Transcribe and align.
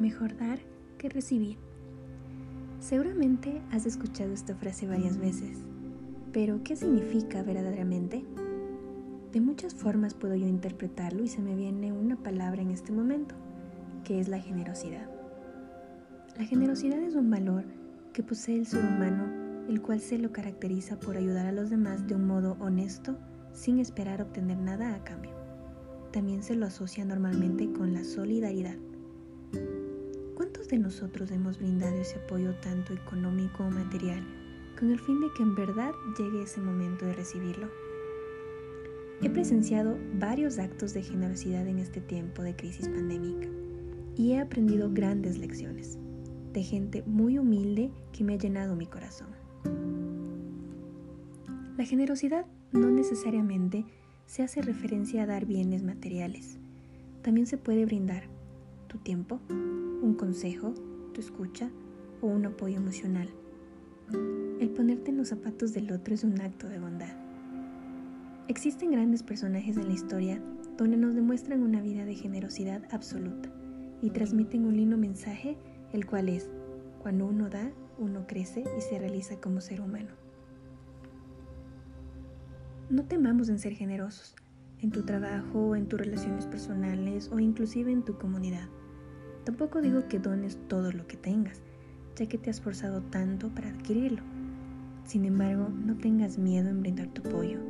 mejor 0.00 0.36
dar 0.36 0.58
que 0.98 1.08
recibir. 1.08 1.58
Seguramente 2.80 3.60
has 3.70 3.86
escuchado 3.86 4.32
esta 4.32 4.54
frase 4.54 4.86
varias 4.86 5.18
veces, 5.18 5.58
pero 6.32 6.62
¿qué 6.62 6.76
significa 6.76 7.42
verdaderamente? 7.42 8.24
De 9.32 9.40
muchas 9.40 9.74
formas 9.74 10.14
puedo 10.14 10.34
yo 10.34 10.46
interpretarlo 10.46 11.22
y 11.22 11.28
se 11.28 11.42
me 11.42 11.54
viene 11.54 11.92
una 11.92 12.16
palabra 12.16 12.62
en 12.62 12.70
este 12.70 12.92
momento, 12.92 13.34
que 14.04 14.20
es 14.20 14.28
la 14.28 14.40
generosidad. 14.40 15.10
La 16.38 16.44
generosidad 16.44 17.00
es 17.00 17.14
un 17.14 17.30
valor 17.30 17.64
que 18.12 18.22
posee 18.22 18.56
el 18.56 18.66
ser 18.66 18.84
humano, 18.84 19.66
el 19.68 19.82
cual 19.82 20.00
se 20.00 20.18
lo 20.18 20.32
caracteriza 20.32 20.98
por 20.98 21.16
ayudar 21.16 21.46
a 21.46 21.52
los 21.52 21.68
demás 21.68 22.06
de 22.06 22.14
un 22.14 22.26
modo 22.26 22.56
honesto, 22.60 23.18
sin 23.52 23.80
esperar 23.80 24.22
obtener 24.22 24.56
nada 24.56 24.94
a 24.94 25.04
cambio. 25.04 25.32
También 26.12 26.42
se 26.42 26.54
lo 26.54 26.66
asocia 26.66 27.04
normalmente 27.04 27.70
con 27.72 27.92
la 27.92 28.04
solidaridad. 28.04 28.76
¿Cuántos 30.68 30.78
de 30.78 31.00
nosotros 31.00 31.30
hemos 31.30 31.58
brindado 31.58 31.96
ese 31.96 32.18
apoyo 32.18 32.54
tanto 32.56 32.92
económico 32.92 33.64
o 33.64 33.70
material 33.70 34.22
con 34.78 34.90
el 34.90 35.00
fin 35.00 35.18
de 35.18 35.28
que 35.34 35.42
en 35.42 35.54
verdad 35.54 35.92
llegue 36.18 36.42
ese 36.42 36.60
momento 36.60 37.06
de 37.06 37.14
recibirlo? 37.14 37.68
He 39.22 39.30
presenciado 39.30 39.96
varios 40.18 40.58
actos 40.58 40.92
de 40.92 41.02
generosidad 41.02 41.66
en 41.66 41.78
este 41.78 42.02
tiempo 42.02 42.42
de 42.42 42.54
crisis 42.54 42.86
pandémica 42.86 43.48
y 44.14 44.32
he 44.32 44.40
aprendido 44.40 44.90
grandes 44.92 45.38
lecciones 45.38 45.96
de 46.52 46.62
gente 46.62 47.02
muy 47.06 47.38
humilde 47.38 47.90
que 48.12 48.24
me 48.24 48.34
ha 48.34 48.38
llenado 48.38 48.76
mi 48.76 48.86
corazón. 48.86 49.28
La 51.78 51.84
generosidad 51.84 52.44
no 52.72 52.90
necesariamente 52.90 53.86
se 54.26 54.42
hace 54.42 54.60
referencia 54.60 55.22
a 55.22 55.26
dar 55.26 55.46
bienes 55.46 55.82
materiales. 55.82 56.58
También 57.22 57.46
se 57.46 57.56
puede 57.56 57.86
brindar 57.86 58.24
tu 58.88 58.98
tiempo, 58.98 59.38
un 59.50 60.14
consejo, 60.18 60.74
tu 61.12 61.20
escucha 61.20 61.70
o 62.20 62.26
un 62.26 62.46
apoyo 62.46 62.78
emocional. 62.78 63.28
El 64.60 64.70
ponerte 64.70 65.10
en 65.10 65.18
los 65.18 65.28
zapatos 65.28 65.72
del 65.72 65.92
otro 65.92 66.14
es 66.14 66.24
un 66.24 66.40
acto 66.40 66.68
de 66.68 66.80
bondad. 66.80 67.14
Existen 68.48 68.90
grandes 68.90 69.22
personajes 69.22 69.76
en 69.76 69.86
la 69.86 69.94
historia 69.94 70.42
donde 70.78 70.96
nos 70.96 71.14
demuestran 71.14 71.62
una 71.62 71.82
vida 71.82 72.04
de 72.04 72.14
generosidad 72.14 72.82
absoluta 72.90 73.50
y 74.00 74.10
transmiten 74.10 74.64
un 74.64 74.76
lindo 74.76 74.96
mensaje, 74.96 75.58
el 75.92 76.06
cual 76.06 76.28
es, 76.28 76.50
cuando 77.02 77.26
uno 77.26 77.50
da, 77.50 77.70
uno 77.98 78.26
crece 78.26 78.64
y 78.76 78.80
se 78.80 78.98
realiza 78.98 79.40
como 79.40 79.60
ser 79.60 79.80
humano. 79.80 80.10
No 82.88 83.04
temamos 83.04 83.50
en 83.50 83.58
ser 83.58 83.74
generosos, 83.74 84.34
en 84.80 84.90
tu 84.90 85.02
trabajo, 85.02 85.76
en 85.76 85.86
tus 85.86 85.98
relaciones 85.98 86.46
personales 86.46 87.30
o 87.32 87.38
inclusive 87.38 87.92
en 87.92 88.04
tu 88.04 88.18
comunidad. 88.18 88.68
Tampoco 89.44 89.80
digo 89.80 90.08
que 90.08 90.18
dones 90.18 90.58
todo 90.68 90.92
lo 90.92 91.06
que 91.06 91.16
tengas, 91.16 91.62
ya 92.16 92.26
que 92.26 92.38
te 92.38 92.50
has 92.50 92.60
forzado 92.60 93.02
tanto 93.02 93.48
para 93.54 93.68
adquirirlo. 93.68 94.22
Sin 95.04 95.24
embargo, 95.24 95.68
no 95.68 95.96
tengas 95.96 96.38
miedo 96.38 96.68
en 96.68 96.80
brindar 96.80 97.08
tu 97.08 97.26
apoyo 97.26 97.60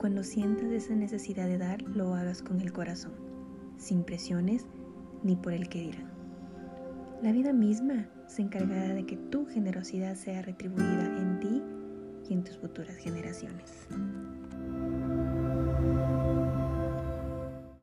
cuando 0.00 0.22
sientas 0.24 0.72
esa 0.72 0.96
necesidad 0.96 1.46
de 1.46 1.58
dar, 1.58 1.82
lo 1.82 2.14
hagas 2.14 2.40
con 2.40 2.62
el 2.62 2.72
corazón, 2.72 3.12
sin 3.76 4.02
presiones 4.02 4.64
ni 5.22 5.36
por 5.36 5.52
el 5.52 5.68
que 5.68 5.82
dirán. 5.82 6.10
La 7.22 7.32
vida 7.32 7.52
misma 7.52 8.08
se 8.26 8.40
encargará 8.40 8.94
de 8.94 9.04
que 9.04 9.18
tu 9.18 9.44
generosidad 9.44 10.14
sea 10.14 10.40
retribuida 10.40 11.04
en 11.18 11.40
ti 11.40 11.62
y 12.30 12.32
en 12.32 12.44
tus 12.44 12.56
futuras 12.56 12.96
generaciones. 12.96 13.88